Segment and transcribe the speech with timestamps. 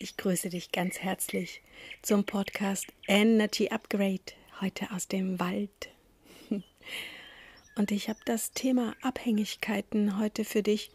[0.00, 1.60] Ich grüße dich ganz herzlich
[2.02, 4.22] zum Podcast Energy Upgrade,
[4.60, 5.90] heute aus dem Wald.
[7.74, 10.92] Und ich habe das Thema Abhängigkeiten heute für dich,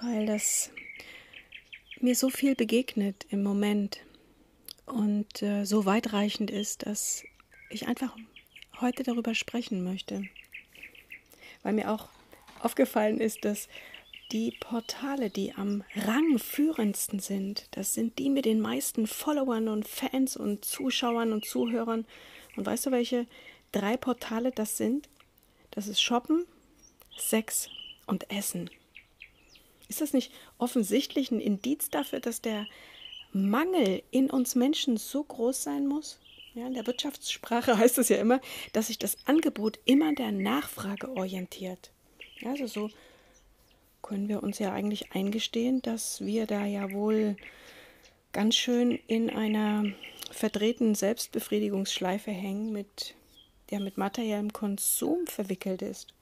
[0.00, 0.70] weil das
[1.98, 3.98] mir so viel begegnet im Moment
[4.86, 7.24] und äh, so weitreichend ist, dass
[7.68, 8.16] ich einfach
[8.80, 10.22] heute darüber sprechen möchte.
[11.64, 12.08] Weil mir auch
[12.60, 13.68] aufgefallen ist, dass
[14.32, 20.36] die Portale, die am rangführendsten sind, das sind die mit den meisten Followern und Fans
[20.36, 22.06] und Zuschauern und Zuhörern.
[22.56, 23.26] Und weißt du, welche
[23.72, 25.08] drei Portale das sind?
[25.70, 26.46] Das ist Shoppen,
[27.16, 27.68] Sex
[28.06, 28.70] und Essen.
[29.88, 32.66] Ist das nicht offensichtlich ein Indiz dafür, dass der
[33.32, 36.18] Mangel in uns Menschen so groß sein muss?
[36.54, 38.40] Ja, in der Wirtschaftssprache heißt es ja immer,
[38.72, 41.90] dass sich das Angebot immer der Nachfrage orientiert.
[42.44, 42.90] Also so
[44.04, 47.36] können wir uns ja eigentlich eingestehen, dass wir da ja wohl
[48.32, 49.84] ganz schön in einer
[50.30, 53.14] verdrehten Selbstbefriedigungsschleife hängen, mit,
[53.70, 56.12] der mit materiellem Konsum verwickelt ist.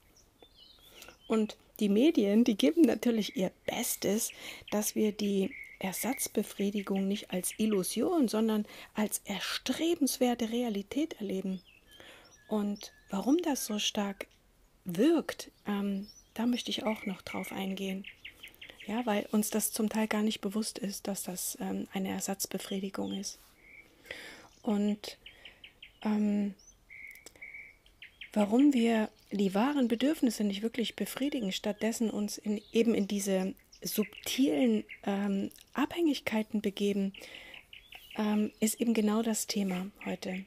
[1.27, 4.31] Und die Medien, die geben natürlich ihr Bestes,
[4.71, 11.61] dass wir die Ersatzbefriedigung nicht als Illusion, sondern als erstrebenswerte Realität erleben.
[12.47, 14.27] Und warum das so stark
[14.85, 18.05] wirkt, ähm, da möchte ich auch noch drauf eingehen.
[18.85, 23.13] Ja, weil uns das zum Teil gar nicht bewusst ist, dass das ähm, eine Ersatzbefriedigung
[23.13, 23.39] ist.
[24.61, 25.17] Und
[26.03, 26.53] ähm,
[28.33, 34.83] warum wir die wahren Bedürfnisse nicht wirklich befriedigen, stattdessen uns in, eben in diese subtilen
[35.05, 37.13] ähm, Abhängigkeiten begeben,
[38.17, 40.45] ähm, ist eben genau das Thema heute.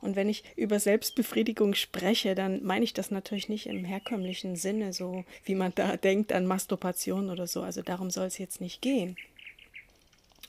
[0.00, 4.92] Und wenn ich über Selbstbefriedigung spreche, dann meine ich das natürlich nicht im herkömmlichen Sinne,
[4.92, 7.62] so wie man da denkt an Masturbation oder so.
[7.62, 9.16] Also darum soll es jetzt nicht gehen.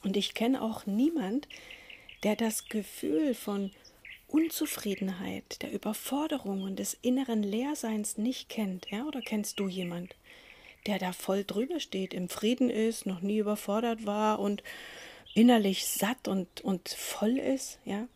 [0.03, 1.47] Und ich kenne auch niemand,
[2.23, 3.71] der das Gefühl von
[4.27, 8.89] Unzufriedenheit, der Überforderung und des inneren Leerseins nicht kennt.
[8.91, 9.05] Ja?
[9.05, 10.15] Oder kennst du jemand,
[10.85, 14.63] der da voll drüber steht, im Frieden ist, noch nie überfordert war und
[15.33, 17.79] innerlich satt und, und voll ist?
[17.85, 18.07] Ja?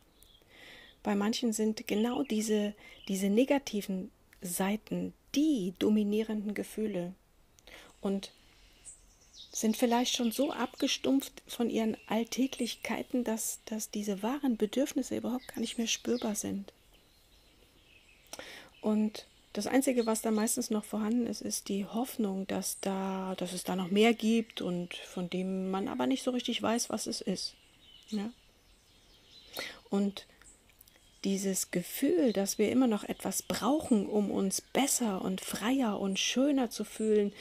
[1.04, 2.74] Bei manchen sind genau diese,
[3.08, 7.14] diese negativen Seiten die dominierenden Gefühle
[8.02, 8.32] und
[9.52, 15.60] sind vielleicht schon so abgestumpft von ihren Alltäglichkeiten, dass, dass diese wahren Bedürfnisse überhaupt gar
[15.60, 16.74] nicht mehr spürbar sind.
[18.82, 23.54] Und das Einzige, was da meistens noch vorhanden ist, ist die Hoffnung, dass, da, dass
[23.54, 27.06] es da noch mehr gibt und von dem man aber nicht so richtig weiß, was
[27.06, 27.54] es ist.
[28.10, 28.32] Ja?
[29.92, 30.26] Und
[31.24, 36.70] dieses Gefühl, dass wir immer noch etwas brauchen, um uns besser und freier und schöner
[36.70, 37.34] zu fühlen,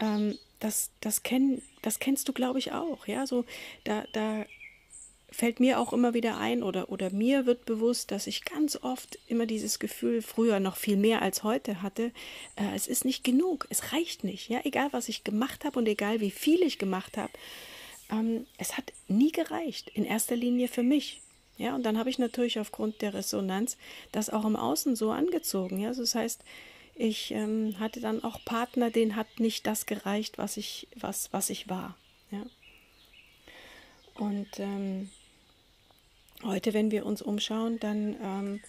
[0.00, 3.06] ähm, das, das, kenn, das kennst du, glaube ich, auch.
[3.06, 3.44] Ja, so
[3.84, 4.44] da, da
[5.30, 9.18] fällt mir auch immer wieder ein oder, oder mir wird bewusst, dass ich ganz oft
[9.28, 12.12] immer dieses Gefühl, früher noch viel mehr als heute hatte,
[12.56, 14.48] äh, es ist nicht genug, es reicht nicht.
[14.48, 17.32] Ja, egal was ich gemacht habe und egal wie viel ich gemacht habe,
[18.10, 21.20] ähm, es hat nie gereicht, in erster Linie für mich.
[21.58, 23.76] Ja, und dann habe ich natürlich aufgrund der Resonanz
[24.12, 25.80] das auch im Außen so angezogen.
[25.80, 26.44] Ja, also das heißt,
[26.94, 31.50] ich ähm, hatte dann auch Partner, denen hat nicht das gereicht, was ich, was, was
[31.50, 31.96] ich war.
[32.30, 32.44] Ja.
[34.14, 35.10] Und ähm,
[36.44, 38.60] heute, wenn wir uns umschauen, dann ähm,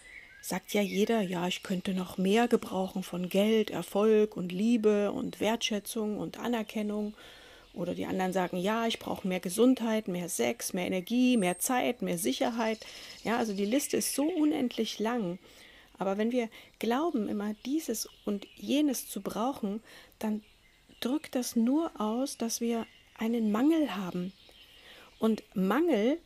[0.41, 5.39] sagt ja jeder, ja, ich könnte noch mehr gebrauchen von Geld, Erfolg und Liebe und
[5.39, 7.13] Wertschätzung und Anerkennung
[7.73, 12.01] oder die anderen sagen, ja, ich brauche mehr Gesundheit, mehr Sex, mehr Energie, mehr Zeit,
[12.01, 12.85] mehr Sicherheit.
[13.23, 15.39] Ja, also die Liste ist so unendlich lang.
[15.97, 16.49] Aber wenn wir
[16.79, 19.81] glauben, immer dieses und jenes zu brauchen,
[20.17, 20.43] dann
[21.01, 22.85] drückt das nur aus, dass wir
[23.17, 24.33] einen Mangel haben.
[25.19, 26.19] Und Mangel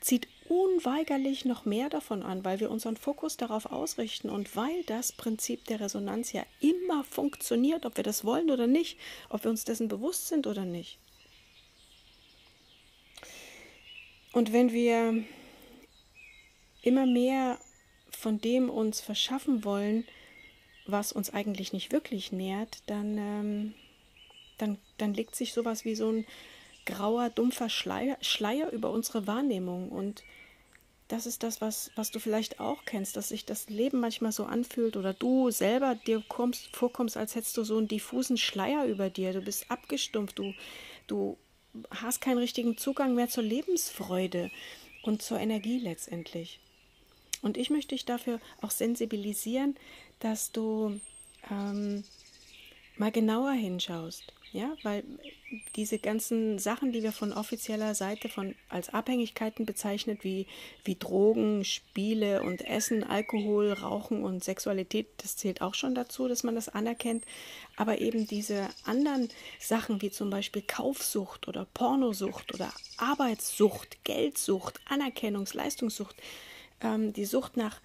[0.00, 5.12] zieht unweigerlich noch mehr davon an, weil wir unseren Fokus darauf ausrichten und weil das
[5.12, 9.64] Prinzip der Resonanz ja immer funktioniert, ob wir das wollen oder nicht, ob wir uns
[9.64, 10.98] dessen bewusst sind oder nicht.
[14.32, 15.24] Und wenn wir
[16.82, 17.58] immer mehr
[18.10, 20.06] von dem uns verschaffen wollen,
[20.86, 23.74] was uns eigentlich nicht wirklich nährt, dann, ähm,
[24.58, 26.26] dann, dann legt sich sowas wie so ein
[26.86, 29.90] grauer, dumpfer Schleier, Schleier über unsere Wahrnehmung.
[29.90, 30.22] Und
[31.08, 34.44] das ist das, was, was du vielleicht auch kennst, dass sich das Leben manchmal so
[34.44, 39.10] anfühlt oder du selber dir kommst, vorkommst, als hättest du so einen diffusen Schleier über
[39.10, 39.32] dir.
[39.32, 40.54] Du bist abgestumpft, du,
[41.06, 41.36] du
[41.90, 44.50] hast keinen richtigen Zugang mehr zur Lebensfreude
[45.02, 46.60] und zur Energie letztendlich.
[47.42, 49.76] Und ich möchte dich dafür auch sensibilisieren,
[50.20, 50.98] dass du
[51.50, 52.04] ähm,
[52.96, 54.32] mal genauer hinschaust.
[54.52, 55.02] Ja, weil
[55.74, 60.46] diese ganzen Sachen, die wir von offizieller Seite von als Abhängigkeiten bezeichnet, wie,
[60.84, 66.44] wie Drogen, Spiele und Essen, Alkohol, Rauchen und Sexualität, das zählt auch schon dazu, dass
[66.44, 67.24] man das anerkennt.
[67.74, 75.56] Aber eben diese anderen Sachen, wie zum Beispiel Kaufsucht oder Pornosucht oder Arbeitssucht, Geldsucht, Anerkennungs-,
[75.56, 76.14] Leistungssucht,
[76.80, 77.80] ähm, die Sucht nach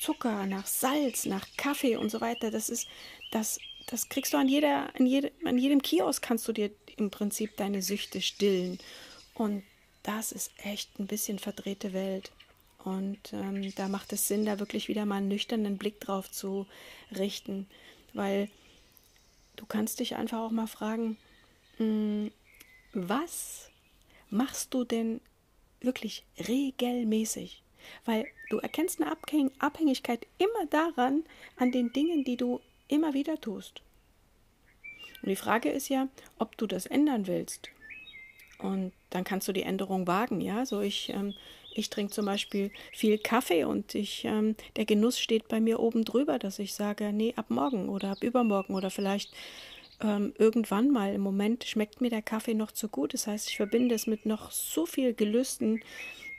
[0.00, 2.88] Zucker, nach Salz, nach Kaffee und so weiter, das ist,
[3.30, 7.10] das das kriegst du an jeder, an, jede, an jedem Kiosk kannst du dir im
[7.10, 8.78] Prinzip deine Süchte stillen.
[9.34, 9.62] Und
[10.02, 12.30] das ist echt ein bisschen verdrehte Welt.
[12.84, 16.66] Und ähm, da macht es Sinn, da wirklich wieder mal einen nüchternen Blick drauf zu
[17.16, 17.66] richten.
[18.12, 18.50] Weil
[19.56, 21.16] du kannst dich einfach auch mal fragen,
[21.78, 22.30] mh, hm,
[22.92, 23.70] was
[24.28, 25.20] machst du denn
[25.80, 27.62] wirklich regelmäßig?
[28.04, 29.16] Weil du erkennst eine
[29.58, 31.24] Abhängigkeit immer daran,
[31.56, 33.82] an den Dingen, die du immer wieder tust.
[35.22, 36.08] Und die Frage ist ja,
[36.38, 37.70] ob du das ändern willst.
[38.58, 40.66] Und dann kannst du die Änderung wagen, ja.
[40.66, 41.34] So ich, ähm,
[41.74, 46.04] ich trinke zum Beispiel viel Kaffee und ich, ähm, der Genuss steht bei mir oben
[46.04, 49.32] drüber, dass ich sage, nee, ab morgen oder ab übermorgen oder vielleicht
[50.00, 51.14] ähm, irgendwann mal.
[51.14, 53.14] Im Moment schmeckt mir der Kaffee noch zu gut.
[53.14, 55.80] Das heißt, ich verbinde es mit noch so viel Gelüsten,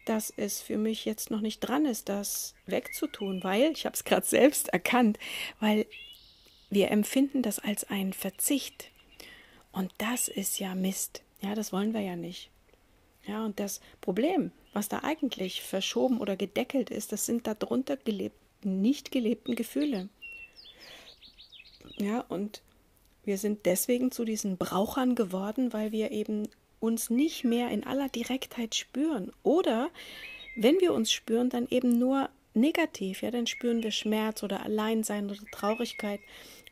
[0.06, 4.04] dass es für mich jetzt noch nicht dran ist, das wegzutun, weil ich habe es
[4.04, 5.20] gerade selbst erkannt,
[5.60, 5.86] weil
[6.70, 8.92] wir empfinden das als einen Verzicht.
[9.72, 11.22] Und das ist ja Mist.
[11.42, 12.50] Ja, das wollen wir ja nicht.
[13.26, 18.82] Ja, und das Problem, was da eigentlich verschoben oder gedeckelt ist, das sind darunter gelebten,
[18.82, 20.10] nicht gelebten Gefühle.
[21.98, 22.62] Ja, und
[23.24, 26.48] wir sind deswegen zu diesen Brauchern geworden, weil wir eben
[26.80, 29.32] uns nicht mehr in aller Direktheit spüren.
[29.44, 29.90] Oder
[30.56, 33.22] wenn wir uns spüren, dann eben nur negativ.
[33.22, 36.20] Ja, dann spüren wir Schmerz oder Alleinsein oder Traurigkeit.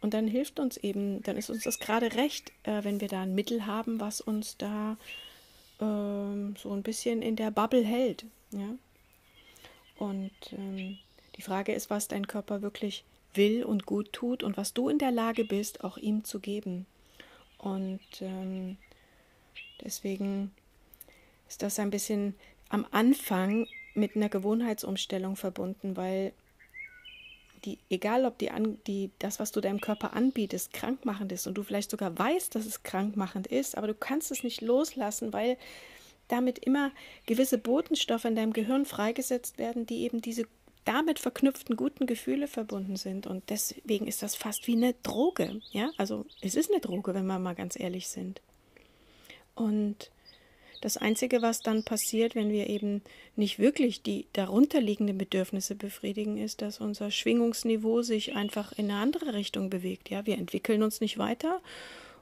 [0.02, 3.22] Und dann hilft uns eben, dann ist uns das gerade recht, äh, wenn wir da
[3.22, 4.98] ein Mittel haben, was uns da
[5.82, 8.26] ähm, so ein bisschen in der Bubble hält.
[8.52, 8.76] Ja?
[9.98, 10.98] Und ähm,
[11.36, 13.04] die Frage ist, was dein Körper wirklich
[13.34, 16.86] will und gut tut und was du in der Lage bist, auch ihm zu geben.
[17.58, 18.78] Und ähm,
[19.84, 20.52] deswegen
[21.48, 22.36] ist das ein bisschen
[22.70, 26.34] am Anfang mit einer Gewohnheitsumstellung verbunden, weil
[27.66, 28.50] die, egal ob die,
[28.86, 32.66] die, das, was du deinem Körper anbietest, krankmachend ist und du vielleicht sogar weißt, dass
[32.66, 35.58] es krankmachend ist, aber du kannst es nicht loslassen, weil
[36.28, 36.92] damit immer
[37.26, 40.46] gewisse Botenstoffe in deinem Gehirn freigesetzt werden, die eben diese
[40.88, 43.28] damit verknüpften guten Gefühle verbunden sind.
[43.28, 45.60] Und deswegen ist das fast wie eine Droge.
[45.72, 48.42] Ja, also es ist eine Droge, wenn wir mal ganz ehrlich sind.
[49.54, 50.12] Und
[50.82, 53.02] das Einzige, was dann passiert, wenn wir eben
[53.36, 59.34] nicht wirklich die darunterliegenden Bedürfnisse befriedigen, ist, dass unser Schwingungsniveau sich einfach in eine andere
[59.34, 60.10] Richtung bewegt.
[60.10, 61.62] Ja, wir entwickeln uns nicht weiter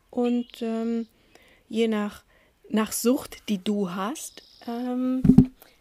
[0.09, 1.07] und ähm,
[1.69, 2.23] je nach,
[2.69, 5.21] nach Sucht, die du hast, ähm,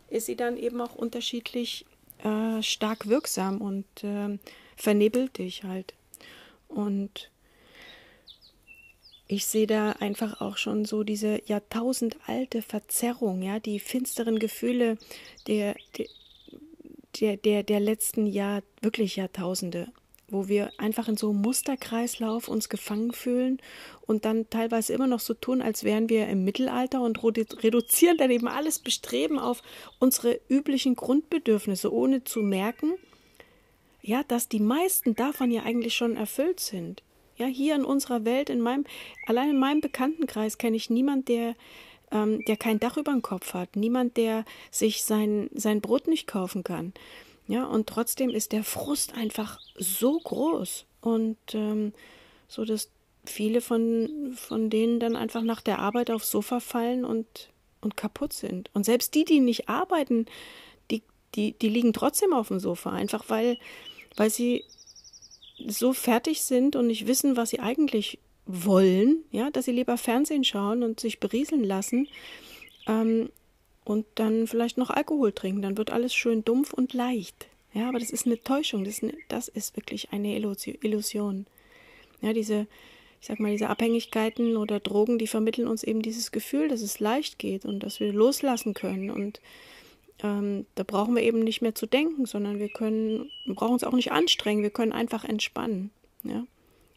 [0.09, 1.87] ist sie dann eben auch unterschiedlich
[2.23, 4.39] äh, stark wirksam und äh,
[4.77, 5.95] vernebelt dich halt.
[6.69, 7.31] Und
[9.27, 14.99] ich sehe da einfach auch schon so diese jahrtausendalte Verzerrung, ja, die finsteren Gefühle
[15.47, 15.77] der,
[17.21, 19.89] der, der, der letzten Jahr, wirklich Jahrtausende,
[20.29, 23.61] wo wir einfach in so einem Musterkreislauf uns gefangen fühlen
[24.07, 28.31] und dann teilweise immer noch so tun, als wären wir im Mittelalter und reduzieren dann
[28.31, 29.63] eben alles Bestreben auf
[29.99, 32.95] unsere üblichen Grundbedürfnisse, ohne zu merken,
[34.03, 37.03] ja, dass die meisten davon ja eigentlich schon erfüllt sind.
[37.37, 38.85] Ja, hier in unserer Welt, in meinem,
[39.27, 41.57] allein in meinem Bekanntenkreis kenne ich niemanden, der,
[42.13, 46.27] ähm, der kein Dach über dem Kopf hat, niemand, der sich sein, sein Brot nicht
[46.27, 46.93] kaufen kann.
[47.47, 51.93] Ja, und trotzdem ist der Frust einfach so groß und ähm,
[52.49, 52.89] so, dass
[53.25, 57.51] viele von, von denen dann einfach nach der Arbeit aufs Sofa fallen und,
[57.81, 58.71] und kaputt sind.
[58.75, 60.27] Und selbst die, die nicht arbeiten,
[60.91, 61.03] die,
[61.35, 63.59] die, die liegen trotzdem auf dem Sofa, einfach weil,
[64.17, 64.65] weil sie
[65.67, 70.45] so fertig sind und nicht wissen, was sie eigentlich wollen, ja, dass sie lieber Fernsehen
[70.45, 72.09] schauen und sich berieseln lassen
[72.87, 73.31] ähm,
[73.85, 75.63] und dann vielleicht noch Alkohol trinken.
[75.63, 77.47] Dann wird alles schön dumpf und leicht.
[77.73, 78.85] Ja, aber das ist eine Täuschung.
[78.85, 81.47] Das ist, eine, das ist wirklich eine Illusion.
[82.21, 82.67] Ja, diese,
[83.21, 87.01] ich sag mal, diese Abhängigkeiten oder Drogen, die vermitteln uns eben dieses Gefühl, dass es
[87.01, 89.41] leicht geht und dass wir loslassen können und
[90.23, 93.85] ähm, da brauchen wir eben nicht mehr zu denken, sondern wir können, wir brauchen uns
[93.85, 95.91] auch nicht anstrengen, wir können einfach entspannen.
[96.23, 96.47] Ja?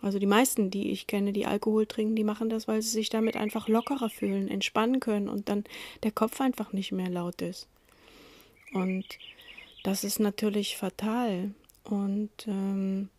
[0.01, 3.09] Also die meisten, die ich kenne, die Alkohol trinken, die machen das, weil sie sich
[3.09, 5.63] damit einfach lockerer fühlen, entspannen können und dann
[6.03, 7.67] der Kopf einfach nicht mehr laut ist.
[8.73, 9.05] Und
[9.83, 11.51] das ist natürlich fatal.
[11.83, 13.09] Und ähm,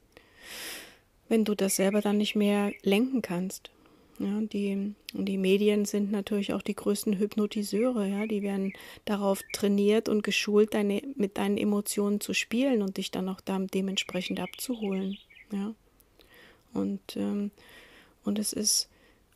[1.28, 3.70] wenn du das selber dann nicht mehr lenken kannst.
[4.20, 8.72] Ja, die, die Medien sind natürlich auch die größten Hypnotiseure, ja, die werden
[9.04, 14.40] darauf trainiert und geschult, deine, mit deinen Emotionen zu spielen und dich dann auch dementsprechend
[14.40, 15.18] abzuholen.
[15.52, 15.72] Ja.
[16.74, 17.52] Und, ähm,
[18.24, 18.88] und es ist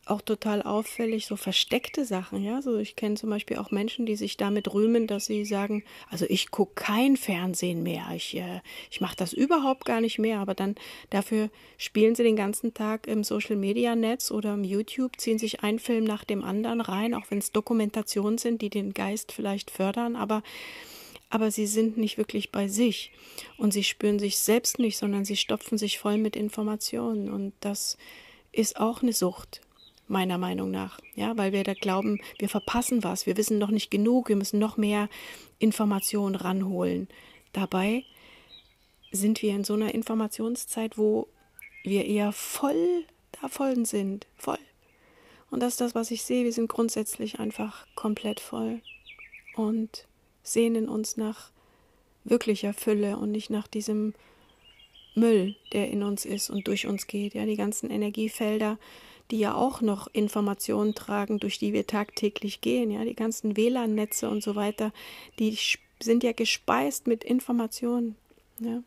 [0.04, 2.60] auch total auffällig, so versteckte Sachen, ja.
[2.60, 6.26] So, ich kenne zum Beispiel auch Menschen, die sich damit rühmen, dass sie sagen, also
[6.28, 10.54] ich gucke kein Fernsehen mehr, ich, äh, ich mache das überhaupt gar nicht mehr, aber
[10.54, 10.74] dann
[11.10, 15.62] dafür spielen sie den ganzen Tag im Social Media Netz oder im YouTube, ziehen sich
[15.62, 19.70] einen Film nach dem anderen rein, auch wenn es Dokumentationen sind, die den Geist vielleicht
[19.70, 20.42] fördern, aber
[21.30, 23.10] aber sie sind nicht wirklich bei sich.
[23.56, 27.30] Und sie spüren sich selbst nicht, sondern sie stopfen sich voll mit Informationen.
[27.30, 27.96] Und das
[28.52, 29.62] ist auch eine Sucht
[30.08, 30.98] meiner Meinung nach.
[31.14, 34.58] Ja, weil wir da glauben, wir verpassen was, wir wissen noch nicht genug, wir müssen
[34.58, 35.08] noch mehr
[35.58, 37.08] Informationen ranholen.
[37.52, 38.04] Dabei
[39.10, 41.28] sind wir in so einer Informationszeit, wo
[41.84, 43.04] wir eher voll
[43.40, 44.58] davon sind, voll.
[45.50, 46.44] Und das ist das, was ich sehe.
[46.44, 48.80] Wir sind grundsätzlich einfach komplett voll
[49.54, 50.06] und
[50.42, 51.50] sehnen uns nach
[52.24, 54.14] wirklicher Fülle und nicht nach diesem
[55.14, 57.34] Müll, der in uns ist und durch uns geht.
[57.34, 58.78] Ja, die ganzen Energiefelder,
[59.32, 62.90] die ja auch noch Informationen tragen, durch die wir tagtäglich gehen.
[62.90, 64.92] Ja, die ganzen WLAN-Netze und so weiter,
[65.38, 65.56] die
[66.00, 68.14] sind ja gespeist mit Informationen.
[68.60, 68.82] Ja.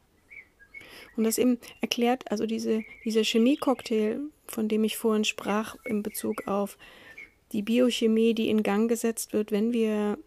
[1.18, 6.48] Und das eben erklärt, also diese, dieser Chemie-Cocktail, von dem ich vorhin sprach, in Bezug
[6.48, 6.78] auf
[7.52, 10.20] die Biochemie, die in Gang gesetzt wird, wenn wir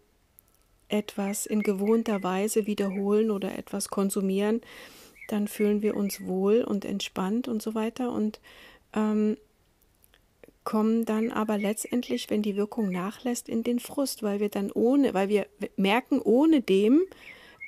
[0.89, 4.59] etwas in gewohnter Weise wiederholen oder etwas konsumieren,
[5.29, 8.11] dann fühlen wir uns wohl und entspannt und so weiter.
[8.11, 8.41] Und
[8.93, 9.37] ähm,
[10.69, 15.15] kommen dann aber letztendlich, wenn die Wirkung nachlässt, in den Frust, weil wir dann ohne,
[15.15, 15.47] weil wir
[15.77, 17.01] merken, ohne dem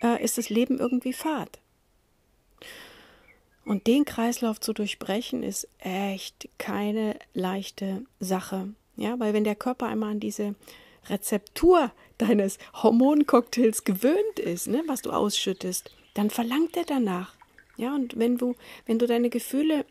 [0.04, 1.58] äh, ist das Leben irgendwie fad.
[3.66, 8.70] Und den Kreislauf zu durchbrechen, ist echt keine leichte Sache.
[8.98, 10.54] Ja, weil wenn der Körper einmal an diese
[11.10, 17.34] Rezeptur deines Hormoncocktails gewöhnt ist, ne, was du ausschüttest, dann verlangt er danach.
[17.78, 18.54] Ja, und wenn du,
[18.86, 19.86] wenn du deine Gefühle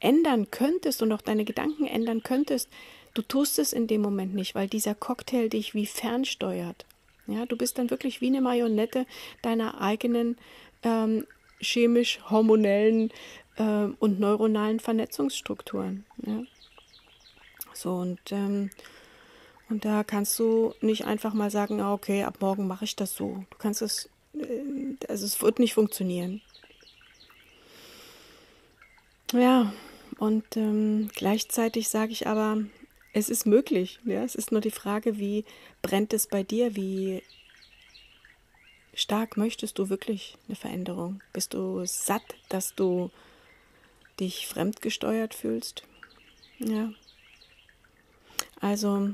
[0.00, 2.68] ändern könntest und auch deine Gedanken ändern könntest,
[3.14, 6.86] du tust es in dem Moment nicht, weil dieser Cocktail dich wie fernsteuert.
[7.26, 9.06] Ja, du bist dann wirklich wie eine Marionette
[9.42, 10.38] deiner eigenen
[10.82, 11.26] ähm,
[11.60, 13.10] chemisch-hormonellen
[13.56, 16.06] äh, und neuronalen Vernetzungsstrukturen.
[16.24, 16.42] Ja.
[17.74, 18.70] So und ähm,
[19.68, 23.14] und da kannst du nicht einfach mal sagen, ah, okay, ab morgen mache ich das
[23.14, 23.44] so.
[23.50, 26.40] Du kannst es, äh, also es wird nicht funktionieren.
[29.32, 29.72] Ja,
[30.18, 32.58] und ähm, gleichzeitig sage ich aber,
[33.12, 34.00] es ist möglich.
[34.04, 34.22] Ja?
[34.22, 35.44] Es ist nur die Frage, wie
[35.82, 36.76] brennt es bei dir?
[36.76, 37.22] Wie
[38.94, 41.20] stark möchtest du wirklich eine Veränderung?
[41.32, 43.10] Bist du satt, dass du
[44.18, 45.84] dich fremdgesteuert fühlst?
[46.58, 46.92] Ja.
[48.60, 49.10] Also,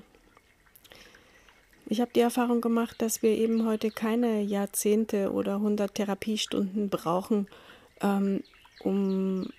[1.86, 7.46] ich habe die Erfahrung gemacht, dass wir eben heute keine Jahrzehnte oder 100 Therapiestunden brauchen,
[8.00, 8.42] ähm,
[8.80, 9.50] um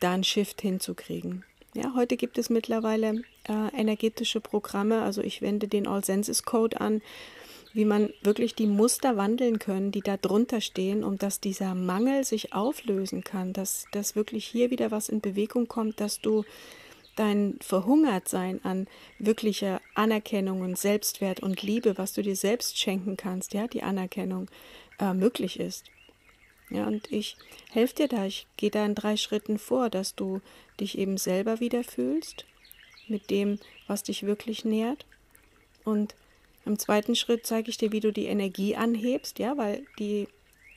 [0.00, 1.44] da einen Shift hinzukriegen.
[1.74, 6.80] Ja, heute gibt es mittlerweile äh, energetische Programme, also ich wende den All Senses Code
[6.80, 7.02] an,
[7.74, 12.24] wie man wirklich die Muster wandeln können, die da drunter stehen, um dass dieser Mangel
[12.24, 16.44] sich auflösen kann, dass, dass wirklich hier wieder was in Bewegung kommt, dass du
[17.16, 18.86] dein Verhungertsein an
[19.18, 24.48] wirklicher Anerkennung und Selbstwert und Liebe, was du dir selbst schenken kannst, ja, die Anerkennung
[24.98, 25.84] äh, möglich ist.
[26.70, 27.36] Ja, und ich
[27.70, 30.40] helfe dir da, ich gehe da in drei Schritten vor, dass du
[30.80, 32.44] dich eben selber wieder fühlst
[33.08, 35.06] mit dem, was dich wirklich nährt.
[35.84, 36.16] Und
[36.64, 40.26] im zweiten Schritt zeige ich dir, wie du die Energie anhebst, ja, weil die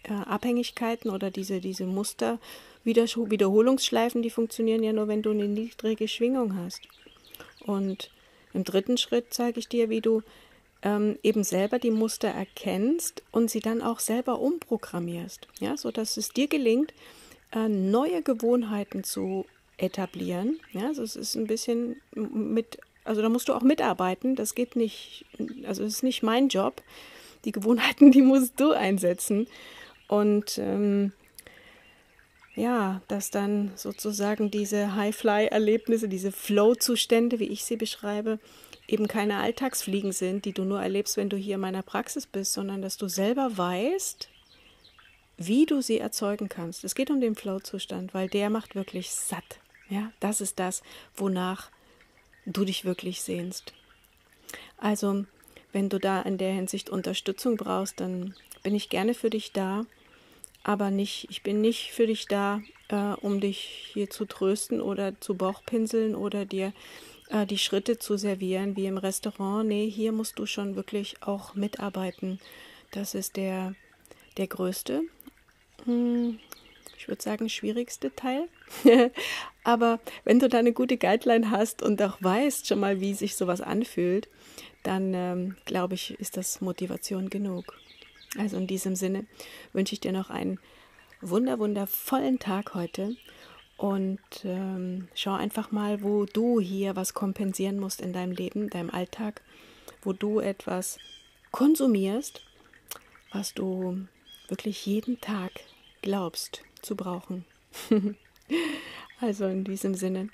[0.04, 2.40] äh, Abhängigkeiten oder diese, diese Muster,
[2.84, 6.82] Wiederholungsschleifen, die funktionieren ja nur, wenn du eine niedrige Schwingung hast.
[7.62, 8.12] Und
[8.54, 10.22] im dritten Schritt zeige ich dir, wie du
[10.82, 16.30] ähm, eben selber die Muster erkennst und sie dann auch selber umprogrammierst, ja, sodass es
[16.30, 16.94] dir gelingt,
[17.52, 19.46] äh, neue Gewohnheiten zu
[19.78, 20.60] etablieren.
[20.72, 24.36] Ja, also es ist ein bisschen mit, also da musst du auch mitarbeiten.
[24.36, 25.26] Das geht nicht,
[25.66, 26.82] also es ist nicht mein Job.
[27.46, 29.48] Die Gewohnheiten, die musst du einsetzen.
[30.08, 31.14] Und ähm,
[32.56, 38.40] ja, dass dann sozusagen diese High-Fly-Erlebnisse, diese Flow-Zustände, wie ich sie beschreibe,
[38.90, 42.54] eben keine Alltagsfliegen sind, die du nur erlebst, wenn du hier in meiner Praxis bist,
[42.54, 44.30] sondern dass du selber weißt,
[45.38, 46.84] wie du sie erzeugen kannst.
[46.84, 49.60] Es geht um den Flow-Zustand, weil der macht wirklich satt.
[49.90, 50.82] Ja, das ist das,
[51.16, 51.70] wonach
[52.46, 53.74] du dich wirklich sehnst.
[54.78, 55.26] Also,
[55.72, 59.86] wenn du da in der Hinsicht Unterstützung brauchst, dann bin ich gerne für dich da,
[60.64, 65.20] aber nicht, ich bin nicht für dich da, äh, um dich hier zu trösten oder
[65.22, 66.74] zu Bauchpinseln oder dir
[67.30, 69.68] äh, die Schritte zu servieren wie im Restaurant.
[69.68, 72.40] Nee, hier musst du schon wirklich auch mitarbeiten.
[72.92, 73.76] Das ist der,
[74.38, 75.04] der größte,
[75.86, 76.40] hm,
[76.98, 78.50] ich würde sagen, schwierigste Teil.
[79.64, 83.36] Aber wenn du da eine gute Guideline hast und auch weißt schon mal, wie sich
[83.36, 84.28] sowas anfühlt,
[84.84, 87.78] dann ähm, glaube ich, ist das Motivation genug.
[88.38, 89.26] Also in diesem Sinne
[89.74, 90.60] wünsche ich dir noch einen
[91.22, 93.16] wunder, wundervollen Tag heute
[93.80, 98.90] und ähm, schau einfach mal, wo du hier was kompensieren musst in deinem Leben, deinem
[98.90, 99.42] Alltag,
[100.02, 101.00] wo du etwas
[101.52, 102.42] konsumierst,
[103.32, 104.06] was du
[104.50, 105.52] wirklich jeden Tag
[106.02, 107.46] glaubst zu brauchen.
[109.22, 110.28] also in diesem Sinne,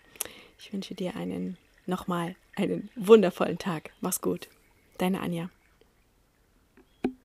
[0.58, 3.92] ich wünsche dir einen nochmal einen wundervollen Tag.
[4.02, 4.50] Mach's gut.
[4.98, 5.52] Deine Anja.